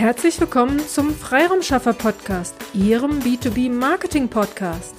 Herzlich 0.00 0.40
willkommen 0.40 0.80
zum 0.80 1.14
Freiraumschaffer 1.14 1.92
Podcast, 1.92 2.54
Ihrem 2.72 3.20
B2B 3.20 3.70
Marketing 3.70 4.28
Podcast. 4.28 4.94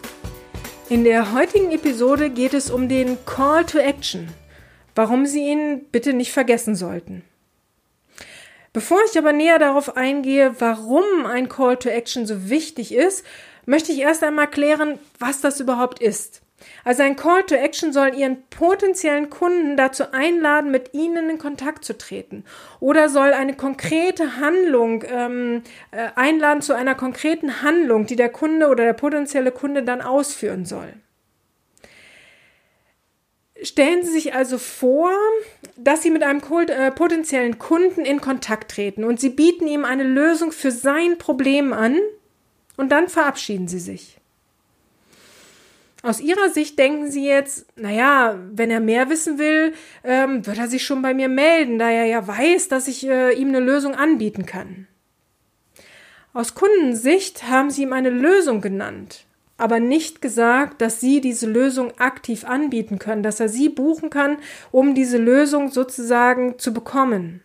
In 0.90 1.04
der 1.04 1.34
heutigen 1.34 1.72
Episode 1.72 2.30
geht 2.30 2.54
es 2.54 2.70
um 2.70 2.88
den 2.88 3.18
Call 3.26 3.66
to 3.66 3.80
Action, 3.80 4.28
warum 4.94 5.26
Sie 5.26 5.48
ihn 5.48 5.86
bitte 5.92 6.14
nicht 6.14 6.32
vergessen 6.32 6.76
sollten. 6.76 7.24
Bevor 8.74 9.00
ich 9.10 9.18
aber 9.18 9.34
näher 9.34 9.58
darauf 9.58 9.98
eingehe, 9.98 10.54
warum 10.60 11.26
ein 11.26 11.50
Call 11.50 11.78
to 11.78 11.90
Action 11.90 12.28
so 12.28 12.52
wichtig 12.52 12.94
ist, 12.94 13.26
möchte 13.66 13.92
ich 13.92 14.02
erst 14.02 14.24
einmal 14.24 14.52
klären, 14.52 15.00
was 15.18 15.42
das 15.42 15.60
überhaupt 15.60 16.00
ist. 16.00 16.41
Also 16.84 17.04
ein 17.04 17.16
Call 17.16 17.44
to 17.44 17.56
Action 17.56 17.94
soll 17.94 18.16
Ihren 18.16 18.44
potenziellen 18.50 19.30
Kunden 19.30 19.78
dazu 19.78 20.12
einladen, 20.12 20.72
mit 20.72 20.94
Ihnen 20.94 21.30
in 21.30 21.38
Kontakt 21.38 21.86
zu 21.86 21.98
treten 21.98 22.44
oder 22.80 23.10
soll 23.10 23.34
eine 23.34 23.56
konkrete 23.56 24.38
Handlung 24.38 25.04
ähm, 25.08 25.64
äh, 25.92 26.10
einladen 26.16 26.62
zu 26.62 26.74
einer 26.74 26.96
konkreten 26.96 27.62
Handlung, 27.62 28.06
die 28.06 28.16
der 28.16 28.30
Kunde 28.30 28.68
oder 28.68 28.84
der 28.84 28.94
potenzielle 28.94 29.52
Kunde 29.52 29.84
dann 29.84 30.02
ausführen 30.02 30.66
soll. 30.66 30.94
Stellen 33.64 34.04
Sie 34.04 34.12
sich 34.12 34.34
also 34.34 34.58
vor, 34.58 35.12
dass 35.78 36.02
Sie 36.02 36.10
mit 36.10 36.24
einem 36.24 36.42
äh, 36.68 36.92
potenziellen 36.92 37.60
Kunden 37.60 38.06
in 38.06 38.20
Kontakt 38.20 38.72
treten 38.72 39.04
und 39.04 39.20
Sie 39.20 39.30
bieten 39.30 39.68
ihm 39.68 39.86
eine 39.86 40.04
Lösung 40.04 40.52
für 40.52 40.72
sein 40.72 41.20
Problem 41.20 41.72
an 41.72 42.00
und 42.78 42.92
dann 42.92 43.08
verabschieden 43.08 43.68
Sie 43.68 43.80
sich. 43.80 44.21
Aus 46.04 46.20
Ihrer 46.20 46.50
Sicht 46.50 46.80
denken 46.80 47.12
Sie 47.12 47.28
jetzt, 47.28 47.68
naja, 47.78 48.40
wenn 48.52 48.72
er 48.72 48.80
mehr 48.80 49.10
wissen 49.10 49.38
will, 49.38 49.74
ähm, 50.04 50.46
wird 50.46 50.58
er 50.58 50.68
sich 50.68 50.84
schon 50.84 51.04
bei 51.04 51.14
mir 51.14 51.30
melden, 51.30 51.78
da 51.78 51.90
er 51.92 52.06
ja 52.06 52.28
weiß, 52.28 52.70
dass 52.70 52.88
ich 52.88 53.08
äh, 53.08 53.34
ihm 53.34 53.50
eine 53.50 53.60
Lösung 53.60 53.94
anbieten 53.94 54.48
kann. 54.48 54.88
Aus 56.34 56.56
Kundensicht 56.56 57.50
haben 57.50 57.70
Sie 57.70 57.84
ihm 57.84 57.94
eine 57.94 58.10
Lösung 58.10 58.62
genannt, 58.62 59.26
aber 59.58 59.80
nicht 59.80 60.22
gesagt, 60.22 60.82
dass 60.82 61.00
Sie 61.00 61.22
diese 61.22 61.46
Lösung 61.46 61.92
aktiv 62.00 62.46
anbieten 62.46 62.98
können, 62.98 63.22
dass 63.22 63.40
er 63.40 63.50
Sie 63.50 63.70
buchen 63.70 64.10
kann, 64.10 64.38
um 64.72 64.96
diese 64.96 65.18
Lösung 65.18 65.70
sozusagen 65.70 66.58
zu 66.58 66.74
bekommen. 66.74 67.42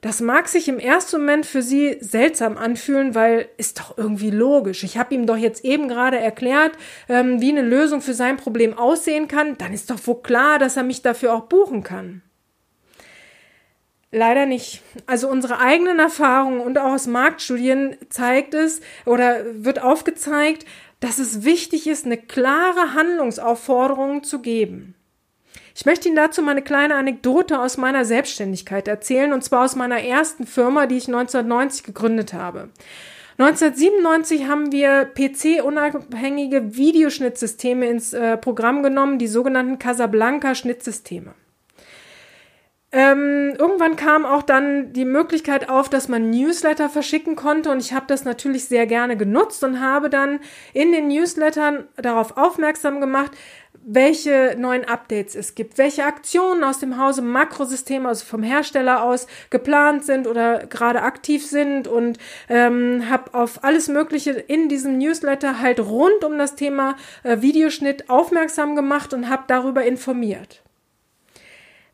Das 0.00 0.20
mag 0.20 0.46
sich 0.46 0.68
im 0.68 0.78
ersten 0.78 1.18
Moment 1.18 1.44
für 1.44 1.60
Sie 1.60 1.96
seltsam 2.00 2.56
anfühlen, 2.56 3.16
weil 3.16 3.48
ist 3.56 3.80
doch 3.80 3.98
irgendwie 3.98 4.30
logisch. 4.30 4.84
Ich 4.84 4.96
habe 4.96 5.14
ihm 5.14 5.26
doch 5.26 5.36
jetzt 5.36 5.64
eben 5.64 5.88
gerade 5.88 6.18
erklärt, 6.18 6.72
ähm, 7.08 7.40
wie 7.40 7.50
eine 7.50 7.62
Lösung 7.62 8.00
für 8.00 8.14
sein 8.14 8.36
Problem 8.36 8.78
aussehen 8.78 9.26
kann. 9.26 9.58
Dann 9.58 9.72
ist 9.72 9.90
doch 9.90 9.98
wohl 10.06 10.22
klar, 10.22 10.60
dass 10.60 10.76
er 10.76 10.84
mich 10.84 11.02
dafür 11.02 11.34
auch 11.34 11.42
buchen 11.42 11.82
kann. 11.82 12.22
Leider 14.10 14.46
nicht. 14.46 14.82
Also 15.06 15.28
unsere 15.28 15.58
eigenen 15.58 15.98
Erfahrungen 15.98 16.60
und 16.60 16.78
auch 16.78 16.92
aus 16.92 17.06
Marktstudien 17.06 17.96
zeigt 18.08 18.54
es 18.54 18.80
oder 19.04 19.44
wird 19.52 19.82
aufgezeigt, 19.82 20.64
dass 21.00 21.18
es 21.18 21.44
wichtig 21.44 21.86
ist, 21.86 22.06
eine 22.06 22.16
klare 22.16 22.94
Handlungsaufforderung 22.94 24.22
zu 24.22 24.40
geben. 24.40 24.94
Ich 25.78 25.86
möchte 25.86 26.08
Ihnen 26.08 26.16
dazu 26.16 26.42
mal 26.42 26.50
eine 26.50 26.62
kleine 26.62 26.96
Anekdote 26.96 27.60
aus 27.60 27.76
meiner 27.76 28.04
Selbstständigkeit 28.04 28.88
erzählen, 28.88 29.32
und 29.32 29.44
zwar 29.44 29.64
aus 29.64 29.76
meiner 29.76 30.02
ersten 30.02 30.44
Firma, 30.44 30.86
die 30.86 30.96
ich 30.96 31.06
1990 31.06 31.84
gegründet 31.84 32.32
habe. 32.32 32.70
1997 33.38 34.48
haben 34.48 34.72
wir 34.72 35.04
PC-unabhängige 35.04 36.76
Videoschnittsysteme 36.76 37.86
ins 37.86 38.12
äh, 38.12 38.36
Programm 38.36 38.82
genommen, 38.82 39.20
die 39.20 39.28
sogenannten 39.28 39.78
Casablanca-Schnittsysteme. 39.78 41.34
Ähm, 42.90 43.54
irgendwann 43.58 43.96
kam 43.96 44.24
auch 44.24 44.42
dann 44.42 44.94
die 44.94 45.04
Möglichkeit 45.04 45.68
auf, 45.68 45.90
dass 45.90 46.08
man 46.08 46.30
Newsletter 46.30 46.88
verschicken 46.88 47.36
konnte 47.36 47.70
und 47.70 47.80
ich 47.80 47.92
habe 47.92 48.06
das 48.08 48.24
natürlich 48.24 48.64
sehr 48.64 48.86
gerne 48.86 49.18
genutzt 49.18 49.62
und 49.62 49.80
habe 49.80 50.08
dann 50.08 50.40
in 50.72 50.92
den 50.92 51.08
Newslettern 51.08 51.86
darauf 51.96 52.38
aufmerksam 52.38 53.02
gemacht, 53.02 53.32
welche 53.90 54.54
neuen 54.58 54.84
Updates 54.84 55.34
es 55.34 55.54
gibt, 55.54 55.78
welche 55.78 56.04
Aktionen 56.04 56.62
aus 56.62 56.78
dem 56.78 56.98
Hause 56.98 57.22
Makrosystem, 57.22 58.04
also 58.04 58.24
vom 58.26 58.42
Hersteller 58.42 59.02
aus, 59.02 59.26
geplant 59.48 60.04
sind 60.04 60.26
oder 60.26 60.66
gerade 60.66 61.00
aktiv 61.02 61.46
sind 61.46 61.88
und 61.88 62.18
ähm, 62.50 63.08
habe 63.08 63.32
auf 63.32 63.64
alles 63.64 63.88
Mögliche 63.88 64.32
in 64.32 64.68
diesem 64.68 64.98
Newsletter 64.98 65.60
halt 65.60 65.80
rund 65.80 66.22
um 66.22 66.36
das 66.36 66.54
Thema 66.54 66.96
äh, 67.22 67.40
Videoschnitt 67.40 68.10
aufmerksam 68.10 68.76
gemacht 68.76 69.14
und 69.14 69.30
habe 69.30 69.44
darüber 69.46 69.82
informiert. 69.84 70.62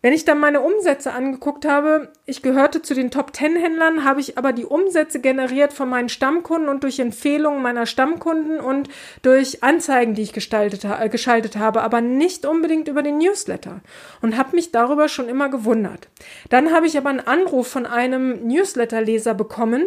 Wenn 0.04 0.12
ich 0.12 0.26
dann 0.26 0.38
meine 0.38 0.60
Umsätze 0.60 1.14
angeguckt 1.14 1.64
habe, 1.64 2.12
ich 2.26 2.42
gehörte 2.42 2.82
zu 2.82 2.92
den 2.92 3.10
Top 3.10 3.34
10 3.34 3.56
Händlern, 3.56 4.04
habe 4.04 4.20
ich 4.20 4.36
aber 4.36 4.52
die 4.52 4.66
Umsätze 4.66 5.18
generiert 5.18 5.72
von 5.72 5.88
meinen 5.88 6.10
Stammkunden 6.10 6.68
und 6.68 6.82
durch 6.82 6.98
Empfehlungen 6.98 7.62
meiner 7.62 7.86
Stammkunden 7.86 8.60
und 8.60 8.90
durch 9.22 9.62
Anzeigen, 9.62 10.12
die 10.12 10.20
ich 10.20 10.34
gestaltet, 10.34 10.84
äh, 10.84 11.08
geschaltet 11.08 11.56
habe, 11.56 11.80
aber 11.80 12.02
nicht 12.02 12.44
unbedingt 12.44 12.86
über 12.86 13.02
den 13.02 13.16
Newsletter 13.16 13.80
und 14.20 14.36
habe 14.36 14.54
mich 14.54 14.72
darüber 14.72 15.08
schon 15.08 15.30
immer 15.30 15.48
gewundert. 15.48 16.08
Dann 16.50 16.70
habe 16.70 16.86
ich 16.86 16.98
aber 16.98 17.08
einen 17.08 17.26
Anruf 17.26 17.68
von 17.68 17.86
einem 17.86 18.46
Newsletterleser 18.46 19.32
bekommen, 19.32 19.86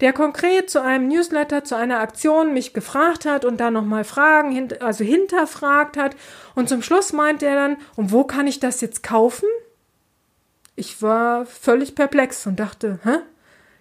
der 0.00 0.12
konkret 0.12 0.70
zu 0.70 0.82
einem 0.82 1.08
Newsletter, 1.08 1.64
zu 1.64 1.76
einer 1.76 2.00
Aktion 2.00 2.52
mich 2.52 2.72
gefragt 2.72 3.26
hat 3.26 3.44
und 3.44 3.58
da 3.58 3.70
nochmal 3.70 4.04
Fragen, 4.04 4.68
also 4.80 5.04
hinterfragt 5.04 5.96
hat 5.96 6.16
und 6.54 6.68
zum 6.68 6.82
Schluss 6.82 7.12
meint 7.12 7.42
er 7.42 7.54
dann, 7.54 7.76
und 7.96 8.12
wo 8.12 8.24
kann 8.24 8.46
ich 8.46 8.60
das 8.60 8.80
jetzt 8.80 9.02
kaufen? 9.02 9.48
Ich 10.76 11.02
war 11.02 11.46
völlig 11.46 11.94
perplex 11.94 12.46
und 12.46 12.58
dachte, 12.58 13.00
hä? 13.04 13.18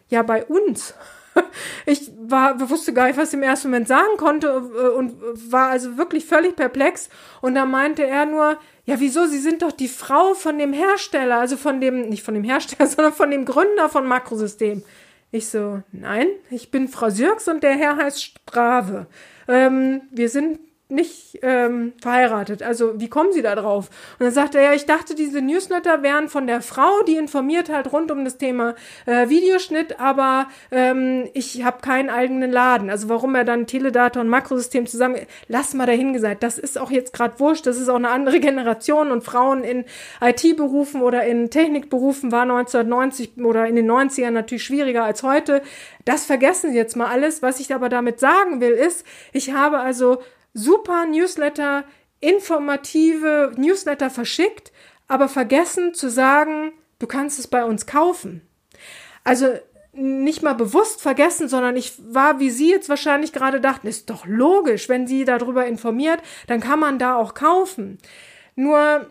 Ja, 0.10 0.24
bei 0.24 0.46
uns. 0.46 0.94
Ich 1.86 2.12
war, 2.20 2.70
wusste 2.70 2.92
gar 2.92 3.08
nicht, 3.08 3.18
was 3.18 3.30
ich 3.30 3.36
im 3.36 3.44
ersten 3.44 3.70
Moment 3.70 3.88
sagen 3.88 4.18
konnte 4.18 4.48
äh, 4.48 4.88
und 4.90 5.16
war 5.52 5.70
also 5.70 5.98
wirklich 5.98 6.26
völlig 6.26 6.56
perplex. 6.56 7.10
Und 7.42 7.56
da 7.56 7.66
meinte 7.66 8.06
er 8.06 8.26
nur, 8.26 8.58
ja, 8.86 9.00
wieso? 9.00 9.26
Sie 9.26 9.40
sind 9.40 9.62
doch 9.62 9.72
die 9.72 9.88
Frau 9.88 10.34
von 10.34 10.58
dem 10.58 10.74
Hersteller, 10.74 11.40
also 11.40 11.58
von 11.58 11.80
dem, 11.80 12.10
nicht 12.10 12.24
von 12.24 12.34
dem 12.34 12.44
Hersteller, 12.44 12.88
sondern 12.90 13.14
von 13.14 13.32
dem 13.32 13.46
Gründer 13.46 13.88
von 13.88 14.06
Makrosystem. 14.06 14.84
Ich 15.32 15.48
so, 15.50 15.84
nein, 15.92 16.28
ich 16.50 16.72
bin 16.72 16.88
Frau 16.88 17.10
Sürks 17.10 17.48
und 17.48 17.62
der 17.62 17.76
Herr 17.76 17.98
heißt 17.98 18.24
Strave. 18.24 19.06
Ähm, 19.48 20.02
wir 20.12 20.30
sind 20.30 20.60
nicht 20.90 21.40
ähm, 21.44 21.94
verheiratet. 22.02 22.64
Also 22.64 23.00
wie 23.00 23.10
kommen 23.10 23.32
Sie 23.32 23.44
da 23.44 23.54
drauf? 23.54 23.90
Und 24.18 24.26
dann 24.26 24.34
sagt 24.34 24.56
er, 24.56 24.64
ja, 24.64 24.74
ich 24.74 24.88
dachte, 24.88 25.14
diese 25.14 25.40
Newsletter 25.40 26.02
wären 26.02 26.30
von 26.30 26.48
der 26.48 26.62
Frau, 26.62 27.04
die 27.08 27.16
informiert 27.16 27.70
halt 27.70 27.94
rund 27.94 28.10
um 28.12 28.26
das 28.26 28.38
Thema 28.38 28.74
äh, 29.06 29.30
Videoschnitt, 29.30 30.00
aber 30.00 30.48
ähm, 30.72 31.30
ich 31.34 31.64
habe 31.64 31.82
keinen 31.82 32.10
eigenen 32.10 32.52
Laden. 32.52 32.90
Also 32.90 33.08
warum 33.08 33.36
er 33.36 33.46
dann 33.46 33.68
Teledata 33.68 34.20
und 34.20 34.30
Makrosystem 34.30 34.88
zusammen, 34.88 35.18
lass 35.48 35.76
mal 35.76 35.86
dahin 35.86 36.12
gesagt, 36.12 36.42
das 36.42 36.58
ist 36.58 36.80
auch 36.80 36.90
jetzt 36.90 37.14
gerade 37.14 37.40
wurscht, 37.40 37.68
das 37.68 37.78
ist 37.78 37.88
auch 37.88 37.96
eine 37.96 38.10
andere 38.10 38.40
Generation 38.40 39.12
und 39.12 39.24
Frauen 39.24 39.64
in 39.64 39.86
IT-Berufen 40.22 41.04
oder 41.04 41.24
in 41.24 41.52
Technikberufen 41.52 42.32
war 42.32 42.42
1990 42.42 43.38
oder 43.38 43.68
in 43.68 43.76
den 43.76 43.90
90ern 43.90 44.32
natürlich 44.32 44.64
schwieriger 44.64 45.04
als 45.04 45.22
heute. 45.22 45.62
Das 46.06 46.26
vergessen 46.26 46.72
Sie 46.72 46.78
jetzt 46.78 46.96
mal 46.96 47.08
alles. 47.08 47.44
Was 47.44 47.60
ich 47.60 47.76
aber 47.76 47.90
damit 47.90 48.20
sagen 48.20 48.60
will, 48.60 48.72
ist, 48.72 49.06
ich 49.34 49.54
habe 49.54 49.78
also 49.78 50.20
super 50.54 51.06
Newsletter, 51.06 51.86
informative 52.20 53.54
Newsletter 53.56 54.10
verschickt, 54.10 54.72
aber 55.08 55.30
vergessen 55.30 55.94
zu 55.94 56.10
sagen, 56.10 56.74
du 57.00 57.08
kannst 57.08 57.40
es 57.40 57.48
bei 57.48 57.64
uns 57.64 57.86
kaufen. 57.86 58.42
Also 59.24 59.48
nicht 59.92 60.44
mal 60.44 60.54
bewusst 60.54 61.02
vergessen, 61.02 61.50
sondern 61.50 61.76
ich 61.76 61.94
war, 62.14 62.40
wie 62.40 62.52
Sie 62.52 62.70
jetzt 62.70 62.90
wahrscheinlich 62.90 63.34
gerade 63.34 63.60
dachten, 63.60 63.88
ist 63.88 64.10
doch 64.10 64.26
logisch, 64.26 64.88
wenn 64.88 65.08
Sie 65.08 65.26
darüber 65.26 65.66
informiert, 65.66 66.22
dann 66.48 66.60
kann 66.60 66.80
man 66.80 67.00
da 67.00 67.16
auch 67.16 67.34
kaufen. 67.34 67.98
Nur 68.56 69.08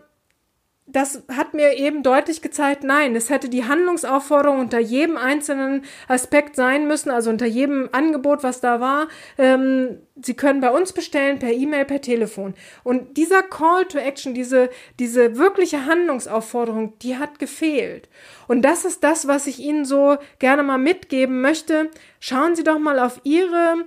das 0.91 1.23
hat 1.31 1.53
mir 1.53 1.73
eben 1.77 2.03
deutlich 2.03 2.41
gezeigt, 2.41 2.83
nein, 2.83 3.15
es 3.15 3.29
hätte 3.29 3.49
die 3.49 3.65
Handlungsaufforderung 3.65 4.59
unter 4.59 4.79
jedem 4.79 5.17
einzelnen 5.17 5.83
Aspekt 6.07 6.55
sein 6.55 6.87
müssen, 6.87 7.11
also 7.11 7.29
unter 7.29 7.45
jedem 7.45 7.89
Angebot, 7.91 8.43
was 8.43 8.59
da 8.59 8.79
war. 8.79 9.07
Ähm, 9.37 9.99
Sie 10.21 10.33
können 10.33 10.59
bei 10.59 10.69
uns 10.69 10.91
bestellen 10.91 11.39
per 11.39 11.51
E-Mail, 11.51 11.85
per 11.85 12.01
Telefon. 12.01 12.53
Und 12.83 13.15
dieser 13.15 13.41
Call 13.41 13.85
to 13.85 13.97
Action, 13.97 14.33
diese, 14.33 14.69
diese 14.99 15.37
wirkliche 15.37 15.85
Handlungsaufforderung, 15.85 16.99
die 16.99 17.17
hat 17.17 17.39
gefehlt. 17.39 18.09
Und 18.47 18.63
das 18.63 18.83
ist 18.83 19.03
das, 19.03 19.27
was 19.27 19.47
ich 19.47 19.59
Ihnen 19.59 19.85
so 19.85 20.17
gerne 20.39 20.63
mal 20.63 20.77
mitgeben 20.77 21.39
möchte. 21.39 21.89
Schauen 22.19 22.55
Sie 22.55 22.63
doch 22.63 22.79
mal 22.79 22.99
auf 22.99 23.21
Ihre 23.23 23.85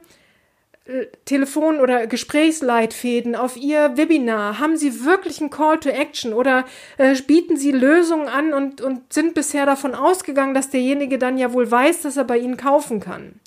Telefon- 1.24 1.78
oder 1.78 2.08
Gesprächsleitfäden 2.08 3.36
auf 3.36 3.56
Ihr 3.56 3.96
Webinar? 3.96 4.58
Haben 4.58 4.76
Sie 4.76 5.04
wirklich 5.04 5.40
einen 5.40 5.50
Call 5.50 5.78
to 5.78 5.88
Action 5.88 6.32
oder 6.32 6.64
äh, 6.98 7.14
bieten 7.22 7.56
Sie 7.56 7.70
Lösungen 7.70 8.28
an 8.28 8.52
und, 8.52 8.80
und 8.80 9.12
sind 9.12 9.34
bisher 9.34 9.64
davon 9.64 9.94
ausgegangen, 9.94 10.54
dass 10.54 10.70
derjenige 10.70 11.18
dann 11.18 11.38
ja 11.38 11.52
wohl 11.52 11.70
weiß, 11.70 12.02
dass 12.02 12.16
er 12.16 12.24
bei 12.24 12.38
Ihnen 12.38 12.56
kaufen 12.56 12.98
kann? 12.98 13.40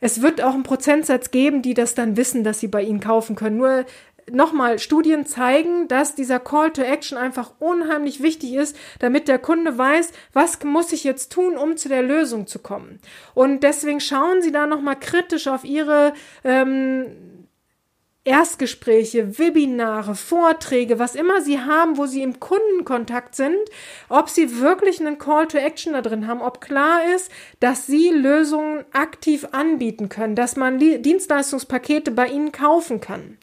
Es 0.00 0.20
wird 0.20 0.42
auch 0.42 0.54
einen 0.54 0.62
Prozentsatz 0.62 1.30
geben, 1.30 1.62
die 1.62 1.74
das 1.74 1.94
dann 1.94 2.16
wissen, 2.16 2.44
dass 2.44 2.60
sie 2.60 2.68
bei 2.68 2.82
Ihnen 2.82 3.00
kaufen 3.00 3.34
können. 3.34 3.56
Nur 3.56 3.86
nochmal, 4.30 4.78
Studien 4.78 5.26
zeigen, 5.26 5.88
dass 5.88 6.14
dieser 6.14 6.40
Call 6.40 6.72
to 6.72 6.82
Action 6.82 7.18
einfach 7.18 7.52
unheimlich 7.58 8.22
wichtig 8.22 8.54
ist, 8.54 8.76
damit 8.98 9.28
der 9.28 9.38
Kunde 9.38 9.78
weiß, 9.78 10.12
was 10.32 10.62
muss 10.64 10.92
ich 10.92 11.04
jetzt 11.04 11.32
tun, 11.32 11.56
um 11.56 11.76
zu 11.76 11.88
der 11.88 12.02
Lösung 12.02 12.46
zu 12.46 12.58
kommen. 12.58 13.00
Und 13.34 13.62
deswegen 13.62 14.00
schauen 14.00 14.42
Sie 14.42 14.52
da 14.52 14.66
nochmal 14.66 14.98
kritisch 14.98 15.48
auf 15.48 15.64
Ihre 15.64 16.12
ähm, 16.44 17.06
Erstgespräche, 18.26 19.38
Webinare, 19.38 20.16
Vorträge, 20.16 20.98
was 20.98 21.14
immer 21.14 21.42
Sie 21.42 21.60
haben, 21.60 21.96
wo 21.96 22.06
Sie 22.06 22.22
im 22.22 22.40
Kundenkontakt 22.40 23.36
sind, 23.36 23.56
ob 24.08 24.28
Sie 24.28 24.58
wirklich 24.58 25.00
einen 25.00 25.18
Call 25.18 25.46
to 25.46 25.58
Action 25.58 25.92
da 25.92 26.02
drin 26.02 26.26
haben, 26.26 26.42
ob 26.42 26.60
klar 26.60 27.02
ist, 27.14 27.30
dass 27.60 27.86
Sie 27.86 28.10
Lösungen 28.10 28.84
aktiv 28.92 29.46
anbieten 29.52 30.08
können, 30.08 30.34
dass 30.34 30.56
man 30.56 30.80
Dienstleistungspakete 30.80 32.10
bei 32.10 32.26
Ihnen 32.26 32.50
kaufen 32.50 33.00
kann. 33.00 33.38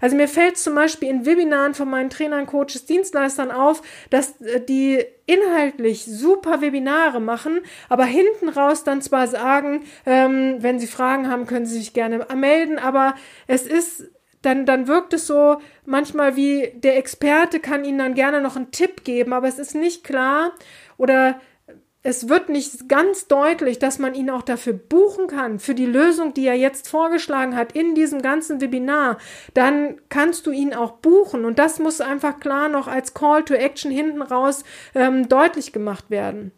Also 0.00 0.16
mir 0.16 0.28
fällt 0.28 0.56
zum 0.58 0.74
Beispiel 0.74 1.08
in 1.08 1.26
Webinaren 1.26 1.74
von 1.74 1.88
meinen 1.88 2.10
Trainern, 2.10 2.46
Coaches, 2.46 2.86
Dienstleistern 2.86 3.50
auf, 3.50 3.82
dass 4.10 4.40
äh, 4.40 4.60
die 4.60 5.04
inhaltlich 5.26 6.04
super 6.04 6.60
Webinare 6.60 7.20
machen, 7.20 7.60
aber 7.88 8.04
hinten 8.04 8.48
raus 8.48 8.84
dann 8.84 9.02
zwar 9.02 9.26
sagen, 9.26 9.84
ähm, 10.06 10.56
wenn 10.60 10.78
Sie 10.78 10.86
Fragen 10.86 11.30
haben, 11.30 11.46
können 11.46 11.66
Sie 11.66 11.78
sich 11.78 11.92
gerne 11.92 12.26
melden, 12.34 12.78
aber 12.78 13.14
es 13.46 13.66
ist 13.66 14.10
dann, 14.42 14.66
dann 14.66 14.86
wirkt 14.86 15.12
es 15.12 15.26
so 15.26 15.56
manchmal 15.84 16.36
wie 16.36 16.72
der 16.74 16.96
Experte 16.96 17.60
kann 17.60 17.84
Ihnen 17.84 17.98
dann 17.98 18.14
gerne 18.14 18.40
noch 18.40 18.56
einen 18.56 18.70
Tipp 18.70 19.04
geben, 19.04 19.32
aber 19.32 19.48
es 19.48 19.58
ist 19.58 19.74
nicht 19.74 20.04
klar 20.04 20.52
oder 20.96 21.40
es 22.08 22.26
wird 22.30 22.48
nicht 22.48 22.88
ganz 22.88 23.26
deutlich, 23.26 23.78
dass 23.78 23.98
man 23.98 24.14
ihn 24.14 24.30
auch 24.30 24.40
dafür 24.40 24.72
buchen 24.72 25.26
kann, 25.26 25.58
für 25.58 25.74
die 25.74 25.84
Lösung, 25.84 26.32
die 26.32 26.46
er 26.46 26.54
jetzt 26.54 26.88
vorgeschlagen 26.88 27.54
hat 27.54 27.72
in 27.72 27.94
diesem 27.94 28.22
ganzen 28.22 28.62
Webinar. 28.62 29.18
Dann 29.52 30.00
kannst 30.08 30.46
du 30.46 30.50
ihn 30.50 30.72
auch 30.72 30.92
buchen 30.92 31.44
und 31.44 31.58
das 31.58 31.78
muss 31.78 32.00
einfach 32.00 32.40
klar 32.40 32.70
noch 32.70 32.88
als 32.88 33.12
Call 33.12 33.44
to 33.44 33.52
Action 33.52 33.90
hinten 33.90 34.22
raus 34.22 34.64
ähm, 34.94 35.28
deutlich 35.28 35.74
gemacht 35.74 36.08
werden. 36.08 36.52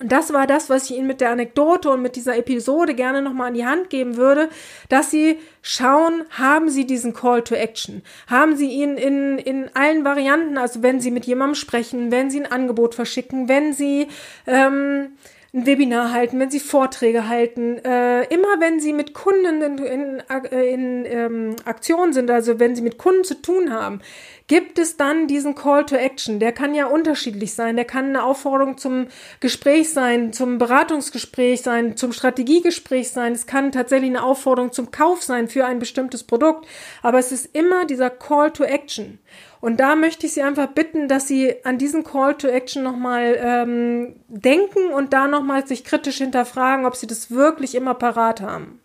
Und 0.00 0.12
das 0.12 0.32
war 0.32 0.46
das, 0.46 0.70
was 0.70 0.88
ich 0.88 0.96
Ihnen 0.96 1.08
mit 1.08 1.20
der 1.20 1.30
Anekdote 1.30 1.90
und 1.90 2.02
mit 2.02 2.14
dieser 2.14 2.36
Episode 2.36 2.94
gerne 2.94 3.20
nochmal 3.20 3.48
an 3.48 3.54
die 3.54 3.66
Hand 3.66 3.90
geben 3.90 4.16
würde, 4.16 4.48
dass 4.88 5.10
Sie 5.10 5.38
schauen, 5.60 6.22
haben 6.30 6.68
Sie 6.68 6.86
diesen 6.86 7.14
Call 7.14 7.42
to 7.42 7.56
Action? 7.56 8.02
Haben 8.28 8.56
Sie 8.56 8.70
ihn 8.70 8.96
in, 8.96 9.38
in 9.38 9.70
allen 9.74 10.04
Varianten, 10.04 10.56
also 10.56 10.84
wenn 10.84 11.00
Sie 11.00 11.10
mit 11.10 11.26
jemandem 11.26 11.56
sprechen, 11.56 12.12
wenn 12.12 12.30
Sie 12.30 12.40
ein 12.40 12.50
Angebot 12.50 12.94
verschicken, 12.94 13.48
wenn 13.48 13.72
Sie 13.72 14.06
ähm, 14.46 15.16
ein 15.54 15.64
Webinar 15.64 16.12
halten, 16.12 16.38
wenn 16.38 16.50
Sie 16.50 16.60
Vorträge 16.60 17.26
halten, 17.26 17.78
äh, 17.78 18.24
immer 18.24 18.60
wenn 18.60 18.80
Sie 18.80 18.92
mit 18.92 19.14
Kunden 19.14 19.62
in, 19.62 19.78
in, 19.78 20.22
in 20.50 21.04
ähm, 21.06 21.56
Aktion 21.64 22.12
sind, 22.12 22.30
also 22.30 22.60
wenn 22.60 22.76
Sie 22.76 22.82
mit 22.82 22.98
Kunden 22.98 23.24
zu 23.24 23.40
tun 23.40 23.72
haben, 23.72 24.02
gibt 24.46 24.78
es 24.78 24.98
dann 24.98 25.26
diesen 25.26 25.54
Call 25.54 25.86
to 25.86 25.96
Action. 25.96 26.38
Der 26.38 26.52
kann 26.52 26.74
ja 26.74 26.86
unterschiedlich 26.86 27.54
sein. 27.54 27.76
Der 27.76 27.86
kann 27.86 28.06
eine 28.06 28.24
Aufforderung 28.24 28.76
zum 28.76 29.06
Gespräch 29.40 29.90
sein, 29.90 30.34
zum 30.34 30.58
Beratungsgespräch 30.58 31.62
sein, 31.62 31.96
zum 31.96 32.12
Strategiegespräch 32.12 33.10
sein. 33.10 33.32
Es 33.32 33.46
kann 33.46 33.72
tatsächlich 33.72 34.10
eine 34.10 34.22
Aufforderung 34.22 34.72
zum 34.72 34.90
Kauf 34.90 35.22
sein 35.22 35.48
für 35.48 35.64
ein 35.64 35.78
bestimmtes 35.78 36.24
Produkt. 36.24 36.66
Aber 37.02 37.18
es 37.18 37.32
ist 37.32 37.54
immer 37.54 37.86
dieser 37.86 38.10
Call 38.10 38.50
to 38.50 38.64
Action. 38.64 39.18
Und 39.60 39.80
da 39.80 39.96
möchte 39.96 40.26
ich 40.26 40.34
Sie 40.34 40.42
einfach 40.42 40.68
bitten, 40.68 41.08
dass 41.08 41.26
Sie 41.26 41.54
an 41.64 41.78
diesen 41.78 42.04
Call 42.04 42.34
to 42.36 42.48
Action 42.48 42.82
nochmal 42.82 43.36
ähm, 43.40 44.16
denken 44.28 44.90
und 44.92 45.12
da 45.12 45.26
nochmal 45.26 45.66
sich 45.66 45.84
kritisch 45.84 46.18
hinterfragen, 46.18 46.86
ob 46.86 46.96
Sie 46.96 47.06
das 47.06 47.30
wirklich 47.30 47.74
immer 47.74 47.94
parat 47.94 48.40
haben. 48.40 48.80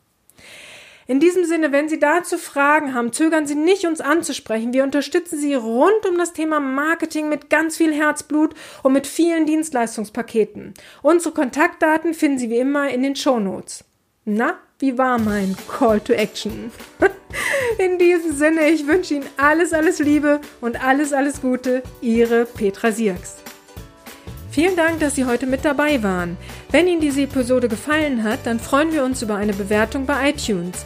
In 1.06 1.20
diesem 1.20 1.44
Sinne, 1.44 1.72
wenn 1.72 1.90
Sie 1.90 2.00
dazu 2.00 2.38
Fragen 2.38 2.94
haben, 2.94 3.12
zögern 3.12 3.46
Sie 3.46 3.56
nicht, 3.56 3.86
uns 3.86 4.00
anzusprechen. 4.00 4.74
Wir 4.74 4.84
unterstützen 4.84 5.38
Sie 5.38 5.54
rund 5.54 6.06
um 6.10 6.18
das 6.18 6.34
Thema 6.34 6.60
Marketing 6.60 7.28
mit 7.28 7.50
ganz 7.50 7.76
viel 7.76 7.94
Herzblut 7.94 8.56
und 8.84 8.94
mit 8.94 9.06
vielen 9.06 9.46
Dienstleistungspaketen. 9.46 10.74
Unsere 11.02 11.34
Kontaktdaten 11.34 12.14
finden 12.14 12.38
Sie 12.38 12.50
wie 12.50 12.58
immer 12.58 12.90
in 12.90 13.04
den 13.04 13.16
Show 13.16 13.40
Notes. 13.40 13.84
Na, 14.26 14.58
wie 14.84 14.98
war 14.98 15.18
mein 15.18 15.56
Call 15.70 16.02
to 16.02 16.12
Action? 16.12 16.70
In 17.78 17.98
diesem 17.98 18.36
Sinne, 18.36 18.68
ich 18.68 18.86
wünsche 18.86 19.14
Ihnen 19.14 19.26
alles, 19.38 19.72
alles 19.72 20.00
Liebe 20.00 20.42
und 20.60 20.84
alles, 20.84 21.14
alles 21.14 21.40
Gute. 21.40 21.84
Ihre 22.02 22.44
Petra 22.44 22.92
Sierks. 22.92 23.38
Vielen 24.52 24.76
Dank, 24.76 25.00
dass 25.00 25.16
Sie 25.16 25.24
heute 25.24 25.46
mit 25.46 25.64
dabei 25.64 26.04
waren. 26.04 26.36
Wenn 26.70 26.90
Ihnen 26.90 27.00
diese 27.00 27.22
Episode 27.22 27.70
gefallen 27.70 28.26
hat, 28.26 28.40
dann 28.44 28.60
freuen 28.60 28.92
wir 28.92 29.06
uns 29.06 29.22
über 29.22 29.36
eine 29.36 29.54
Bewertung 29.54 30.06
bei 30.06 30.32
iTunes. 30.32 30.86